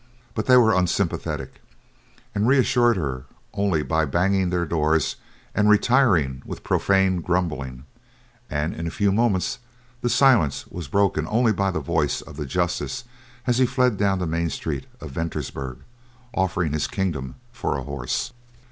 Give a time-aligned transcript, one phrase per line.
[0.33, 1.61] But they were unsympathetic,
[2.33, 5.17] and reassured her only by banging their doors
[5.53, 7.85] and retiring with profane grumbling,
[8.49, 9.59] and in a few moments
[10.01, 13.03] the silence was broken only by the voice of the justice
[13.45, 15.77] as he fled down the main street of Ventersburg
[16.33, 18.33] offering his kingdom for a horse.